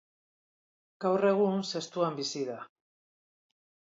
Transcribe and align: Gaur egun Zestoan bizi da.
Gaur 1.05 1.27
egun 1.31 1.61
Zestoan 1.75 2.17
bizi 2.21 2.41
da. 2.47 2.57